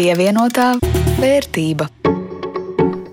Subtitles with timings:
[0.00, 0.78] Pievienotā
[1.20, 1.84] vērtība.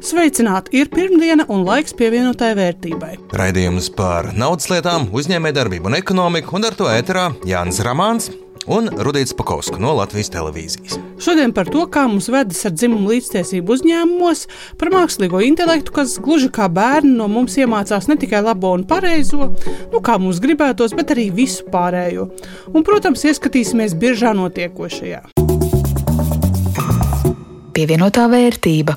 [0.08, 0.72] Sveicināti!
[0.80, 3.10] Ir pirmdiena un laiks pievienotai vērtībai.
[3.36, 8.30] Raidījums par naudas lietām, uzņēmējdarbību un ekonomiku, un ar to ēterā Jānis Ramāns
[8.72, 10.96] un Rudīts Pakausks no Latvijas televīzijas.
[11.20, 14.46] Šodien par to, kā mums vedas ar dzimumu līdztiesību uzņēmumos,
[14.80, 19.50] par mākslīgo intelektu, kas gluži kā bērni no mums iemācās ne tikai labo un pareizo,
[19.92, 22.30] nu kā mums gribētos, bet arī visu pārējo.
[22.72, 25.26] Un, protams, ieskatīsimies biržā notiekošajā.
[27.78, 28.96] Pievienotā vērtība.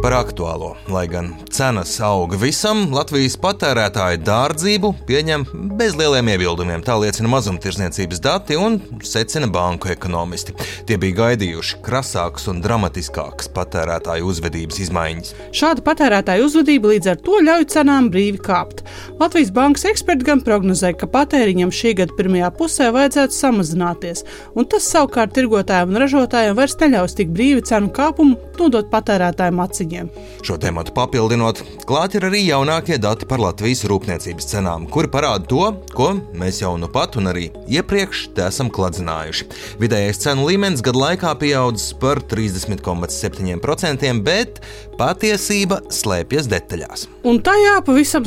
[0.00, 5.44] Par aktuālo, lai gan cenas auga visam, Latvijas patērētāji dārdzību pieņem
[5.76, 6.80] bez lieliem iebildumiem.
[6.82, 10.56] Tā liecina mazumtirdzniecības dati un secina banku ekonomisti.
[10.88, 15.36] Tie bija gaidījuši krasākas un dramatiskākas patērētāju uzvedības izmaiņas.
[15.52, 18.81] Šāda patērētāja uzvedība līdz ar to ļauj cenām brīvi kāpt.
[19.20, 24.26] Latvijas bankas eksperti gan prognozē, ka patēriņam šī gada pirmajā pusē vajadzētu samazināties,
[24.58, 30.10] un tas savukārt tirgotājiem un ražotājiem vairs neļaus tik brīvi cenu kāpumu nodot patērētājiem patēriņiem.
[30.42, 35.72] Šo tēmu papildinot, klāt ir arī jaunākie dati par Latvijas rūpniecības cenām, kuri parāda to,
[35.94, 39.48] ko mēs jau nu pat un arī iepriekš esam kladzinājuši.
[39.80, 44.62] Vidējais cenu līmenis gadu laikā pieaudzis par 30,7%, bet
[44.98, 47.06] patiesība slēpjas detaļās.
[47.28, 48.26] Un tajā pavisam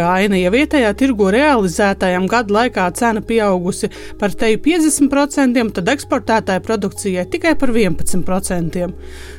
[0.00, 6.60] skaudra aina, ja vietējā tirgo realizētajam gadu laikā cena pieaugusi par teju 50%, tad eksportētāja
[6.64, 8.88] produkcijai tikai par 11%.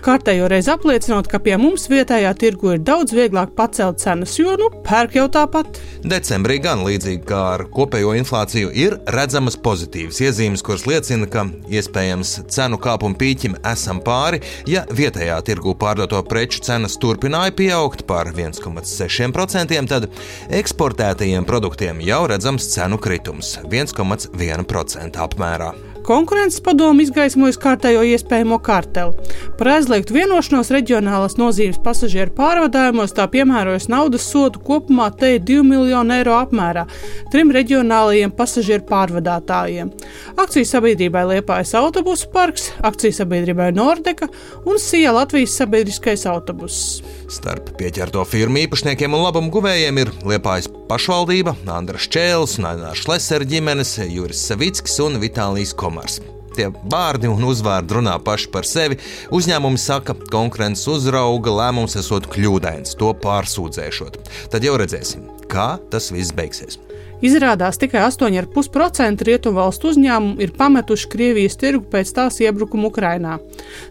[0.02, 4.70] Kārtējo reizi apliecinot, ka pie mums vietējā tirgu ir daudz vieglāk pacelt cenas, jo nu
[4.86, 5.80] pērk jau tāpat.
[6.04, 12.38] Decembrī gan līdzīgi kā ar kopējo inflāciju ir redzamas pozitīvas iezīmes, kuras liecina, ka iespējams
[12.52, 19.82] cenu kāpuma pīķim esam pāri, ja vietējā tirgu pārdoto preču cenas turpināja pieaugt par 1,6%,
[19.92, 20.10] tad
[20.52, 25.72] eksportētajiem produktiem jau redzams cenu kritums- 1,1% apmērā.
[26.06, 29.14] Konkurences padomu izgaismojas kārtējo iespējamo karteli.
[29.60, 36.16] Par aizliegtu vienošanos reģionālās nozīmes pasažieru pārvadājumos tā piemērojas naudas sodu kopumā te 2 miljonu
[36.18, 36.88] eiro apmērā
[37.32, 39.94] trim reģionālajiem pasažieru pārvadātājiem.
[40.42, 44.32] Akciju sabiedrībai Liepājas autobusu parks, akciju sabiedrībai Nordeka
[44.66, 47.02] un Sija Latvijas sabiedriskais autobuss.
[47.32, 53.94] Starp pieķerto firmu īpašniekiem un labumu guvējiem ir Liepājas pašvaldība, Andra Šķēls, Nainārs Šlesera ģimenes,
[54.12, 56.22] Juris Savickis un Vitālijas Komars.
[56.56, 58.98] Tie vārdi un uzvārdi runā paši par sevi.
[59.36, 64.20] Uzņēmumi saka, ka konkurences uzrauga lēmums esot kļūdains, to pārsūdzēšot.
[64.52, 66.80] Tad jau redzēsim, kā tas viss beigsies.
[67.22, 73.36] Izrādās tikai 8,5% rietumvalstu uzņēmumu ir pametuši Krievijas tirgu pēc tās iebrukuma Ukrainā.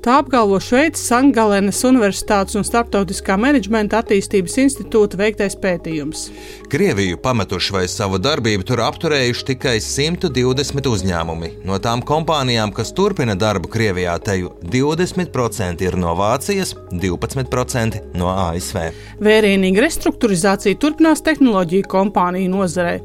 [0.03, 6.25] Tā apgalvo Šveices Sangalenes Universitātes un Startautiskā menedžmenta attīstības institūta veiktais pētījums.
[6.71, 11.53] Krieviju pametuši vai savu darbību tur apturējuši tikai 120 uzņēmumi.
[11.71, 18.91] No tām kompānijām, kas turpina darbu Krievijā, teju 20% ir no Vācijas, 12% no ASV.
[19.23, 22.99] Vērienīga restruktūrizācija turpinās tehnoloģiju kompāniju nozarei.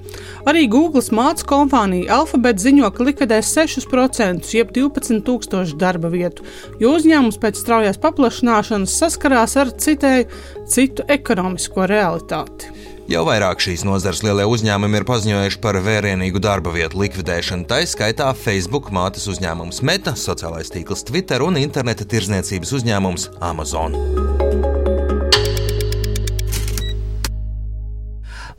[0.50, 6.46] Arī Google mācību kompānija Alphabet ziņo, ka likvidēs 6%, jeb 12,000 darba vietu,
[6.82, 10.30] jo uzņēmums pēc straujās paplašināšanas saskarās ar citēju,
[10.70, 12.74] citu ekonomisko realitāti.
[13.06, 18.32] Jau vairāk šīs nozares lielie uzņēmumi ir paziņojuši par vērienīgu darba vietu likvidēšanu, tā izskaitā
[18.40, 24.74] Facebook mātes uzņēmums Meta, sociālais tīkls Twitter un interneta tirzniecības uzņēmums Amazon.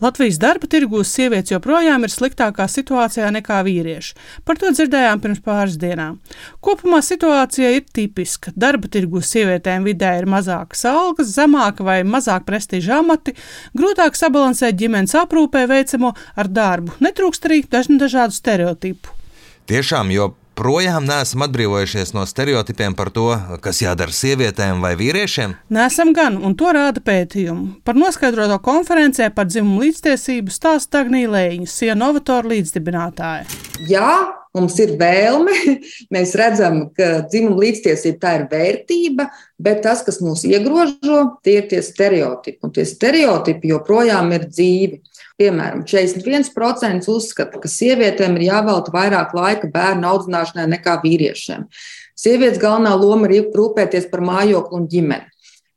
[0.02, 4.12] Latvijas darba tirgūs sievietes joprojām ir sliktākā situācijā nekā vīrieši.
[4.44, 6.18] Par to dzirdējām pirms pāris dienām.
[6.60, 8.52] Kopumā situācija ir tipiska.
[8.52, 13.36] Darba tirgūs sievietēm vidē ir mazākas algas, zemāka vai mazāk prestiža amati,
[13.78, 16.98] grūtāk sabalansēt ģimenes aprūpē veicamo ar darbu.
[17.00, 19.16] Netrūkst arī dažādu stereotipu.
[19.66, 23.28] Tiešām, jo projām neesam atbrīvojušies no stereotipiem par to,
[23.62, 25.54] kas jādara sievietēm vai vīriešiem?
[25.76, 27.82] Nesam gan, un to rāda pētījumi.
[27.86, 33.46] Par noskaidroto konferencē par dzimumu līdztiesību stāsta Agnija Lēņa, Sienovatora līdzdibinātāja.
[33.86, 34.10] Jā,
[34.56, 35.54] mums ir vēlme,
[36.14, 39.28] mēs redzam, ka dzimuma līdztiesība tā ir vērtība,
[39.62, 42.58] bet tas, kas mūs iegrožo, tie ir tie stereotipi.
[42.66, 45.02] Un tie stereotipi joprojām ir dzīvi.
[45.36, 51.68] Piemēram, 41% uzskata, ka sievietēm ir jāvelta vairāk laika bērnu audzināšanai nekā vīriešiem.
[52.16, 55.28] Sievietes galvenā loma ir rūpēties par mājokli un ģimeni.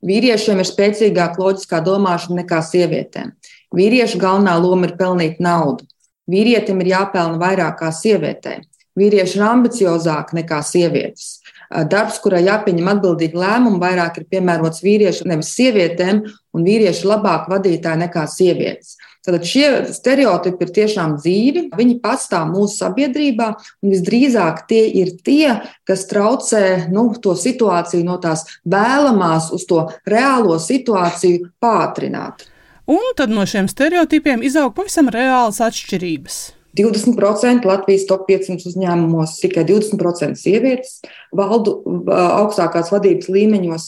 [0.08, 3.34] Vīriešiem ir spēcīgāka loģiskā domāšana nekā sievietēm.
[3.76, 5.84] Vīriešu galvenā loma ir pelnīt naudu.
[6.30, 8.60] Vīrietim ir jāpelna vairāk kā sievietei.
[9.00, 11.40] Vīrieši ir ambiciozāki nekā sievietes.
[11.70, 16.24] darbs, kurai jāpieņem atbildīgi lēmumi, vairāk ir piemērots vīriešu, nevis sievietēm,
[16.58, 18.96] un vīrieši labāk vadītāji nekā sievietes.
[19.26, 23.52] Tad šie stereotipi ir tiešām dzīvi, viņi pastāv mūsu sabiedrībā,
[23.84, 29.86] un visdrīzāk tie ir tie, kas traucē nu, to situāciju no tās vēlamās uz to
[30.10, 32.48] reālo situāciju pātrināt.
[32.90, 36.40] Un tad no šiem stereotipiem izaug pavisam reālas atšķirības.
[36.78, 41.00] 20% Latvijas top 500 uzņēmumos, tikai 20% sievietes
[41.36, 41.80] valdu
[42.14, 43.88] augstākās vadības līmeņos.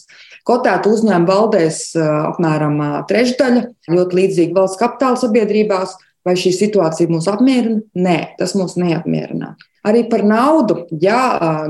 [0.50, 5.98] Kotētu uzņēmumu valdēs apmēram trešdaļa, ļoti līdzīgi valsts kapitāla sabiedrībās.
[6.22, 7.80] Vai šī situācija mūs apmierina?
[7.98, 9.56] Nē, tas mūs neapmierina.
[9.82, 11.20] Arī par naudu, jā,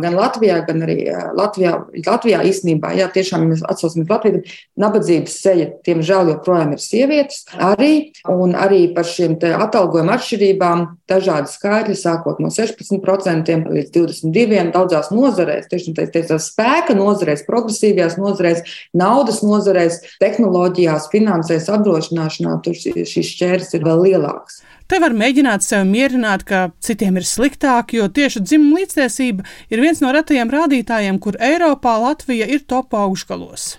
[0.03, 0.97] gan Latvijā, gan arī
[1.37, 4.41] Latvijā, Latvijā īstenībā, jā, tiešām mēs atsaucamies Latviju,
[4.83, 7.45] nabadzības seja, tiemžēl, joprojām ir sievietes.
[7.55, 15.11] Arī, un arī par šiem atalgojuma atšķirībām dažādi skaitļi, sākot no 16% līdz 22% daudzās
[15.15, 23.71] nozarēs, tieši tādā spēka nozarēs, progresīvajās nozarēs, naudas nozarēs, tehnoloģijās, finansēs, apdrošināšanā, tur šīs šķērs
[23.79, 24.59] ir vēl lielāks.
[24.91, 30.01] Te var mēģināt sevi mierināt, ka citiem ir sliktāk, jo tieši dzimuma līdztiesība ir viens
[30.03, 33.69] no retajiem rādītājiem, kur Eiropā Latvija ir top augšgalos.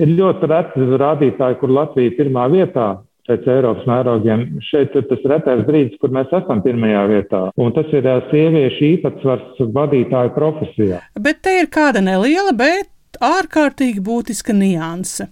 [0.00, 2.86] Ir ļoti reti rādītāji, kur Latvija ir pirmā vietā
[3.28, 4.46] pēc Eiropas mērogiem.
[4.70, 9.60] Šeit ir tas retais brīdis, kur mēs esam pirmajā vietā, un tas ir sieviešu īpatsvars
[9.76, 11.04] vadītāju profesijā.
[11.20, 12.88] Bet te ir kāda neliela, bet
[13.20, 15.28] ārkārtīgi būtiska nianse.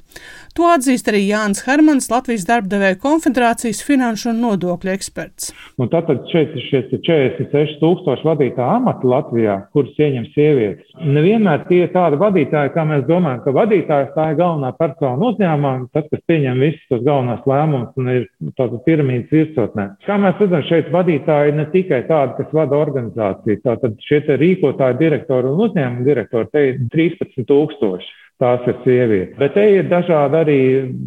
[0.59, 5.49] To atzīst arī Jānis Hermans, Latvijas darbdevēja konfederācijas finanšu un nodokļu eksperts.
[5.81, 10.93] Un tātad šeit ir šie 46 tūkstoši vadītāju amati Latvijā, kurus ieņem sievietes.
[11.17, 15.73] Nevienmēr tie ir tādi vadītāji, kā mēs domājam, ka vadītājs tā ir galvenā persona uzņēmumā,
[15.97, 18.29] tas, kas pieņem visus tos galvenās lēmumus un ir
[18.61, 19.89] tāda piramīdas virsotnē.
[20.05, 25.49] Kā mēs redzam, šeit vadītāji ne tikai tādi, kas vada organizāciju, tātad šie rīkotāji, direktori
[25.49, 29.37] un uzņēmumu direktori, te ir 13 tūkstoši tās ir sievietes.
[29.39, 30.59] Bet te ir dažādi arī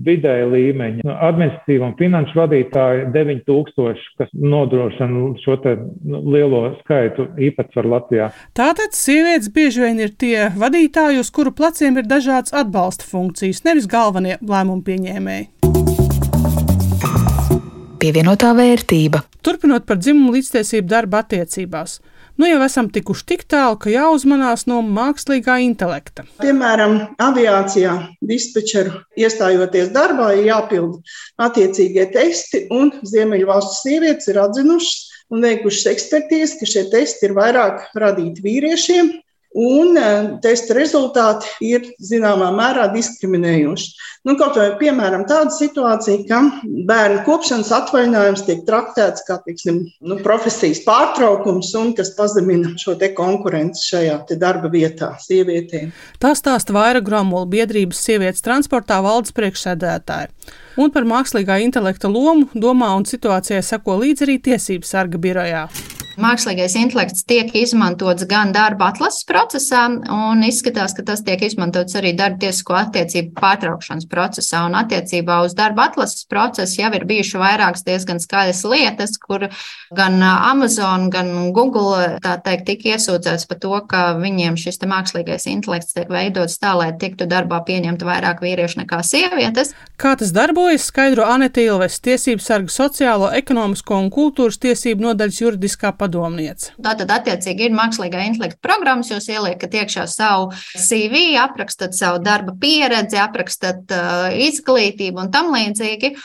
[0.06, 1.06] vidēji līmeņi.
[1.06, 8.32] Nu, administratīva un finanšu vadītāji 9000, kas nodrošina šo nu, lielo skaitu īpatsvaru Latvijā.
[8.58, 13.90] Tātad sievietes bieži vien ir tie vadītāji, uz kuru pleciem ir dažādas atbalsta funkcijas, nevis
[13.92, 15.52] galvenie lēmumu pieņēmēji.
[18.06, 19.24] Pievienotā vērtība.
[19.46, 22.00] Turpinot par dzimumu līdztiesību darba attiecībās
[22.42, 26.26] nu jau esam tikuši tik tālu, ka jāuzmanās no mākslīgā intelekta.
[26.42, 31.02] Piemēram, aviācijā dispečeru iestājoties darbā, ir jāpild
[31.42, 37.88] attiecīgie testi, un Ziemeļvalstu sievietes ir atzinušas un veikušas ekspertīzi, ka šie testi ir vairāk
[37.98, 39.14] radīti vīriešiem
[39.56, 40.08] un e,
[40.44, 43.94] testa rezultāti ir zināmā mērā diskriminējoši.
[44.28, 46.42] Nu, kaut vai piemēram tāda situācija, ka
[46.90, 53.86] bērnu kopšanas atvaļinājums tiek traktēts kā tiksim, nu, profesijas pārtraukums un kas pazemina šo konkurenci
[53.92, 55.94] šajā darba vietā sievietēm.
[56.20, 60.32] Tā stāsta Vaira Grāmola biedrības sievietes transportā valdes priekšsēdētāja.
[60.82, 65.68] Un par mākslīgā intelekta lomu domā un situācijai seko līdzi arī tiesības sarga birojā.
[66.22, 72.14] Mākslīgais intelekts tiek izmantots gan darba atlases procesā, un izskatās, ka tas tiek izmantots arī
[72.16, 74.62] darba tiesisko attiecību pārtraukšanas procesā.
[74.70, 79.50] Un attiecībā uz darba atlases procesu jau ir bijušas vairākas diezgan skaļas lietas, kur
[79.96, 86.08] gan Amazon, gan Google teikt, tika iesūdzēts par to, ka viņiem šis mākslīgais intelekts tiek
[86.12, 89.74] veidots tā, lai tiktu darbā pieņemta vairāk vīriešu nekā sievietes.
[90.00, 95.92] Kā tas darbojas, skaidro Anita Ilves, tiesību sarga sociālo, ekonomisko un kultūras tiesību nodaļas juridiskā
[95.92, 96.72] padomē padomniece.
[96.82, 103.20] Tātad, attiecīgi, ir mākslīgā intelekta programmas, jūs ieliekat iekšā savu CV, aprakstat savu darba pieredzi,
[103.22, 106.16] aprakstat uh, izglītību un tam līdzīgi.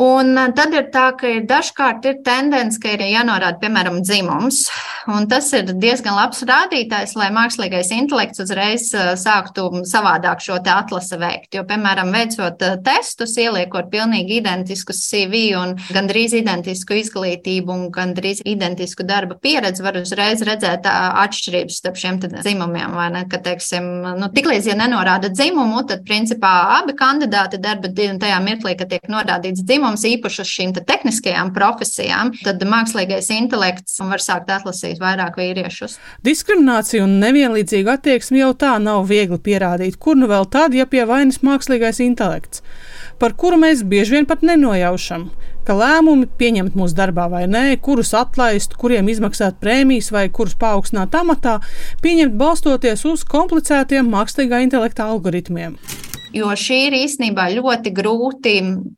[0.00, 4.68] Un eh, tad ir tā, ka ir dažkārt ir tendence, ka ir jānorāda, piemēram, dzimums.
[5.10, 11.18] Un tas ir diezgan labs rādītājs, lai mākslīgais intelekts uzreiz eh, sāktu savādāk šo atlasi
[11.20, 11.50] veikt.
[11.58, 18.40] Jo, piemēram, veicot eh, testus, ieliekot pilnīgi identisku CV un gandrīz identisku izglītību un gandrīz
[18.48, 22.96] identisku darba pieredzi, var uzreiz redzēt atšķirības starp šiem dzimumiem.
[23.10, 28.76] Ne, ka, teiksim, nu, tiklīdz, ja nenorāda dzimumu, tad principā abi kandidāti darba tajā mirklī,
[28.78, 34.22] kad tiek norādīts dzimums, mums īpaši uz šīm te tehniskajām profesijām, tad mākslīgais intelekts var
[34.22, 35.98] sākt atlasīt vairāk vīriešus.
[36.26, 39.98] Diskriminācija un nevienlīdzīga attieksme jau tā nav viegli pierādīt.
[40.00, 42.64] Kur nu vēl tad, ja pie vainas mākslīgais intelekts?
[43.20, 45.26] par kuru mēs bieži vien pat nenojaušam,
[45.68, 51.14] ka lēmumi pieņemt mūsu darbā vai nē, kurus atlaist, kuriem izmaksāt prēmijas vai kurus paaugstināt
[51.20, 51.58] amatā,
[52.04, 55.76] pieņemt balstoties uz komplicētiem mākslīgā intelekta algoritmiem.
[56.34, 58.54] Jo šī ir īstenībā ļoti grūti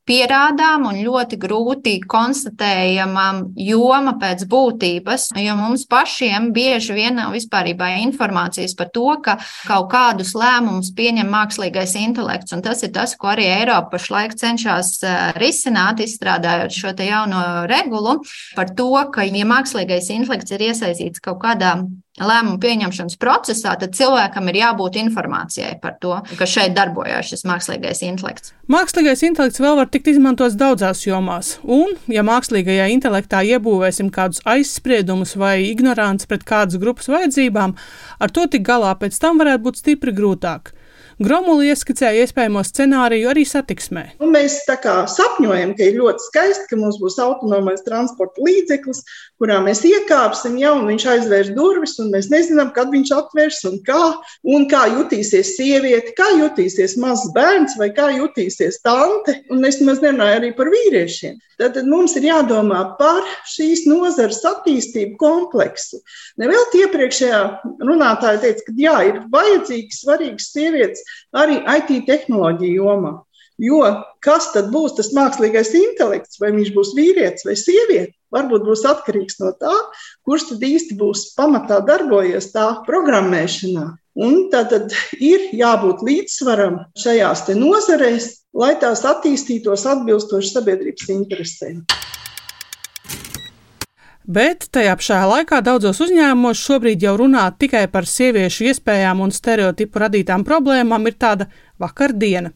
[0.09, 3.27] pierādām un ļoti grūti konstatējama
[3.65, 9.89] joma pēc būtības, jo mums pašiem bieži vien nav vispārībā informācijas par to, ka kaut
[9.93, 15.19] kādus lēmumus pieņem mākslīgais intelekts, un tas ir tas, ko arī Eiropa pašlaik cenšas eh,
[15.41, 18.19] risināt, izstrādājot šo te jauno regulu
[18.57, 21.77] par to, ka, ja mākslīgais intelekts ir iesaistīts kaut kādā
[22.21, 28.02] lēmumu pieņemšanas procesā, tad cilvēkam ir jābūt informācijai par to, ka šeit darbojas šis mākslīgais
[28.04, 28.52] intelekts.
[28.73, 35.35] Mākslīgais intelekts vēl var tikt izmantots daudzās jomās, un, ja mākslīgajā intelektā iebūvēsim kādus aizspriedumus
[35.40, 37.75] vai ignoranci pret kādas grupas vajadzībām,
[38.21, 40.75] ar to tik galā pēc tam varētu būt stipri grūtāk.
[41.23, 44.04] Gromuli ieskicēja iespējamo scenāriju arī satiksmē.
[44.25, 49.02] Un mēs tā kā sapņojam, ka ir ļoti skaisti, ka mums būs autonomais transporta līdzeklis,
[49.42, 54.02] kurā mēs iekāpsim, ja viņš aizvērs durvis, un mēs nezinām, kad viņš atvērs un kā,
[54.46, 59.40] un kā jutīsies sieviete, kā jutīsies mazs bērns vai kā jutīsies tante.
[59.50, 61.40] Un es nemaz nerunāju arī par vīriešiem.
[61.58, 65.99] Tad mums ir jādomā par šīs nozares attīstību kompleksu.
[66.38, 67.42] Nevēl iepriekšējā
[67.82, 71.02] runātāja teica, ka jā, ir vajadzīgs, svarīgs sievietes
[71.34, 73.18] arī IT tehnoloģiju jomā.
[73.62, 73.84] Jo
[74.25, 79.41] kas tad būs tas mākslīgais intelekts, vai viņš būs vīrietis vai sieviete, varbūt būs atkarīgs
[79.43, 79.73] no tā,
[80.27, 83.89] kurš tad īsti būs pamatā darbojies tā programmēšanā.
[84.23, 84.75] Un tad
[85.17, 91.85] ir jābūt līdzsvaram šajās nozarēs, lai tās attīstītos atbilstoši sabiedrības interesēm.
[94.23, 99.99] Bet tajā pašā laikā daudzos uzņēmumos šobrīd jau runāt tikai par sieviešu iespējām un stereotipu
[99.99, 101.49] radītām problēmām ir tāda
[101.81, 102.52] vakardiena.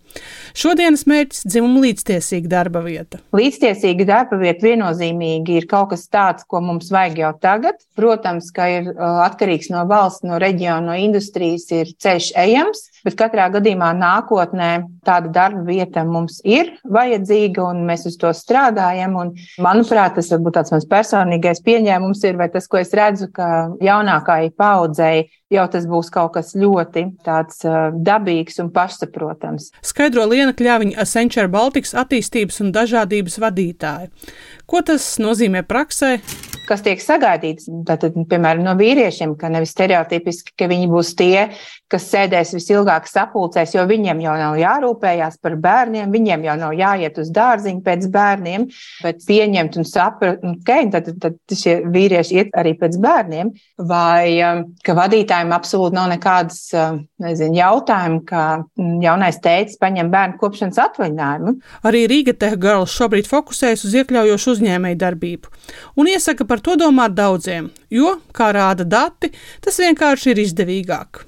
[0.56, 3.20] Šodienas mērķis- dzimuma līdztiesīga darba vieta.
[3.36, 7.74] Līdztiesīga darba vieta viennozīmīgi ir kaut kas tāds, ko mums vajag jau tagad.
[7.96, 13.50] Protams, ka ir atkarīgs no valsts, no reģiona, no industrijas, ir ceļš ejams, bet katrā
[13.52, 19.16] gadījumā nākotnē tāda darba vieta mums ir vajadzīga un mēs uz to strādājam.
[19.16, 23.70] Un, manuprāt, tas varbūt tāds mans personīgais pieņēmums ir, vai tas, ko es redzu, ka
[23.80, 27.62] jaunākajai paudzei jau tas būs kaut kas ļoti tāds
[28.06, 29.05] dabīgs un pašsaprotams.
[29.84, 34.10] Skaidro Liena Kļāviņa Accenture Baltics attīstības un dažādības vadītāja.
[34.66, 36.16] Ko tas nozīmē praksē?
[36.68, 41.48] Kas tiek sagaidīts, tātad, piemēram, no vīriešiem, ka nevis stereotipiski, ka viņi būs tie,
[41.92, 47.20] kas sēdēs visilgāk sapulcēs, jo viņiem jau nav jārūpējās par bērniem, viņiem jau nav jāiet
[47.22, 48.66] uz dārziņu pēc bērniem,
[49.04, 53.52] bet pieņemt un saprast, ok, tad, tad, tad šie vīrieši iet arī pēc bērniem,
[53.86, 60.10] vai um, ka vadītājiem absolūti nav nekādas, um, nezinu, jautājumu, ka mm, jaunais teicis paņem
[60.12, 61.56] bērnu kopšanas atvaļinājumu.
[61.86, 65.54] Arī Rīga Tech Girls šobrīd fokusējas uz iekļaujošu uzņēmēju darbību
[65.96, 69.32] un iesaka par to domāt daudziem, jo, kā rāda dati,
[69.64, 71.26] tas vienkārši ir izdevīgāk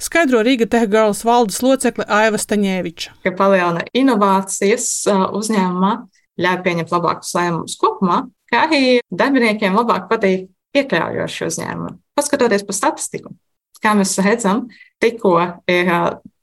[0.00, 3.18] skaidro Rīga Tech Girls valdes locekle Aiva Staņēviča.
[3.24, 4.88] Ka palielina inovācijas
[5.36, 5.92] uzņēmumā,
[6.40, 11.96] ļauj pieņemt labākus lēmumus kopumā, kā arī darbiniekiem labāk patīk iekļaujoši uzņēmumi.
[12.16, 13.34] Paskatoties pa statistiku,
[13.82, 14.68] kā mēs redzam,
[15.02, 15.36] tikko
[15.70, 15.92] ir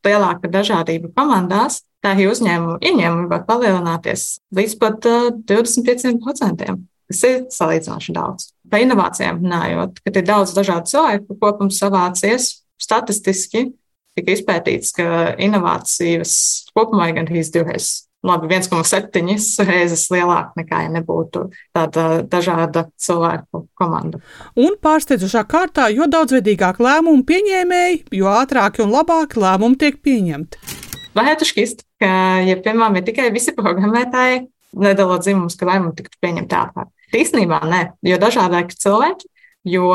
[0.06, 5.08] lielāka dažādība komandās, tā arī uzņēmumu ieņēmumi var palielināties līdz pat
[5.50, 8.52] 25%, kas ir salīdzinoši daudz.
[8.70, 13.70] Par inovācijām runājot, kad ir daudz dažādu cilvēku kopums savācies, statistiski
[14.18, 15.08] tika izpētīts, ka
[15.42, 16.34] inovācijas
[16.76, 18.08] kopumā ir gandrīz divreiz.
[18.26, 21.44] Labi, 1,7 reizes lielāka nekā, ja nebūtu
[21.76, 24.20] tāda dažāda cilvēku komanda.
[24.58, 30.76] Un pārsteidzošā kārtā, jo daudzveidīgāk lēmumu pieņēmēji, jo ātrāk un labāk lēmumi tiek pieņemti.
[31.18, 32.10] Varētu šķist, ka,
[32.46, 36.90] ja piemēram ir tikai visi programmētāji, nedalot dzimumus, ka lēmumi tiktu pieņemti ātrāk.
[37.16, 39.30] Īstenībā nē, jo dažādāki cilvēki,
[39.72, 39.92] jo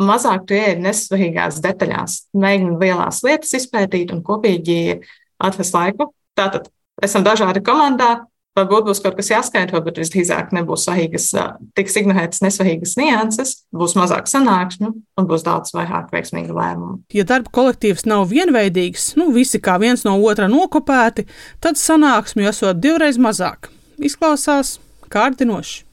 [0.00, 5.00] mazāk tu ieej nesvarīgās detaļās, mēģini lielās lietas izpētīt un kopīgi
[5.42, 6.12] atrast laiku.
[6.38, 6.68] Tātad
[7.02, 8.22] esam dažādi komandā.
[8.52, 11.30] Varbūt būs kaut kas jāskaidro, bet visdrīzāk nebūs svarīgas,
[11.72, 16.98] tiks ignorētas nesvarīgas nianses, būs mazāk sanāksmju un būs daudz vairāk veiksmīgu lēmumu.
[17.16, 21.24] Ja darba kolektīvs nav vienveidīgs, nu visi kā viens no otra nokopēti,
[21.64, 23.72] tad sanāksmju esot divreiz mazāk.
[24.02, 24.80] Izklausās
[25.12, 25.84] kārdinoši.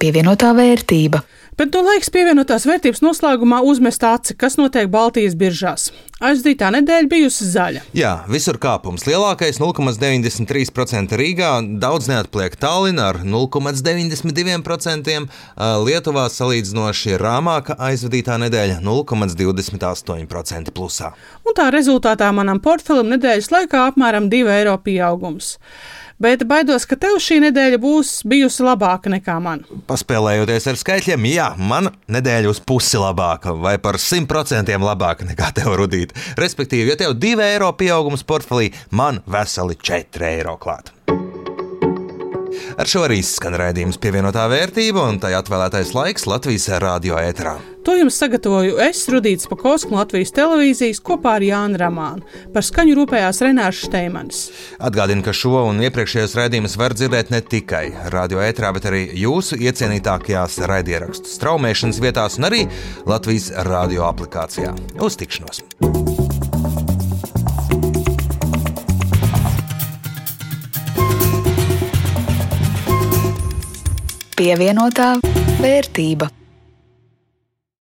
[0.00, 1.20] Pievienotā vērtība.
[1.60, 5.90] Bet no laiks pievienotās vērtības noslēgumā uzmest aci, kas notiek Baltijas biržās.
[6.20, 7.80] Aizdītā nedēļa bijusi zaļa.
[7.96, 15.24] Jā, visur kāpums lielākais- 0,93% Rīgā, daudz neatpliek Tallinā ar 0,92%,
[15.56, 21.16] Lietuvā salīdzinoši rāmāka aizvadītā nedēļa- 0,28% plusā.
[21.46, 25.56] Un tā rezultātā manam portfelim nedēļas laikā apmēram 2 eiro pieaugums.
[26.22, 29.64] Bet baidos, ka tev šī nedēļa būs bijusi labāka nekā man.
[29.90, 35.74] Paspēlējoties ar skaitļiem, jā, man nedēļa uz pusi labāka vai par 100% labāka nekā tev
[35.80, 36.14] rudīt.
[36.40, 40.94] Respektīvi, ja tev 2 eiro pieaugums portfelī, man veseli 4 eiro klāt.
[42.80, 47.58] Ar šo arī skan raidījums pievienotā vērtība un tai atvēlētais laiks Latvijas radio ēterā.
[47.84, 52.26] To jums sagatavoju es, Rudīts Pakausks no Latvijas televīzijas kopā ar Jānu Ramānu.
[52.52, 54.42] Par skaņu rūpējās Renārs Šteimanis.
[54.84, 59.58] Atgādinu, ka šo un iepriekšējos raidījumus var dzirdēt ne tikai radio ēterā, bet arī jūsu
[59.64, 62.66] iecienītākajās raidierakstu straumēšanas vietās un arī
[63.08, 64.76] Latvijas radio aplikācijā.
[65.00, 65.64] Uz tikšanos!
[74.40, 75.18] Pievienotā
[75.60, 76.30] vērtība.